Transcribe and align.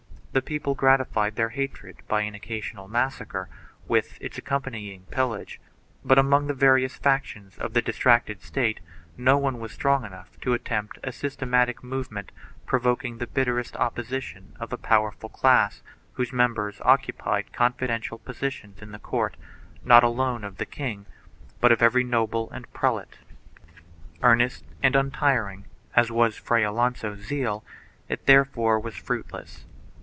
The 0.33 0.41
people 0.41 0.75
gratified 0.75 1.35
their 1.35 1.49
hatred 1.49 1.97
by 2.07 2.21
an 2.21 2.35
occasional 2.35 2.87
massacre, 2.87 3.49
with 3.85 4.17
its 4.21 4.37
accompanying 4.37 5.01
pillage, 5.11 5.59
but 6.05 6.17
among 6.17 6.47
the 6.47 6.53
various 6.53 6.95
factions 6.95 7.57
of 7.57 7.73
the 7.73 7.81
distracted 7.81 8.41
state 8.41 8.79
no 9.17 9.37
one 9.37 9.59
was 9.59 9.73
strong 9.73 10.05
enough 10.05 10.39
to 10.39 10.53
attempt 10.53 10.97
a 11.03 11.11
systematic 11.11 11.83
movement 11.83 12.31
provoking 12.65 13.17
the 13.17 13.27
bitterest 13.27 13.75
opposition 13.75 14.55
of 14.57 14.71
a 14.71 14.77
powerful 14.77 15.27
class 15.27 15.83
whose 16.13 16.31
members 16.31 16.79
occupied 16.85 17.51
confidential 17.51 18.17
positions 18.17 18.81
in 18.81 18.93
the 18.93 18.99
court 18.99 19.35
not 19.83 20.01
alone 20.01 20.45
of 20.45 20.59
the 20.59 20.65
king 20.65 21.07
but 21.59 21.73
of 21.73 21.81
every 21.81 22.05
noble 22.05 22.49
and 22.51 22.71
prelate. 22.71 23.17
Earnest 24.23 24.63
and 24.81 24.95
untiring 24.95 25.65
as 25.93 26.09
was 26.09 26.37
Fray 26.37 26.63
Alonso's 26.63 27.19
zeal 27.19 27.65
it 28.07 28.27
therefore 28.27 28.79
was 28.79 28.95
fruitless. 28.95 29.65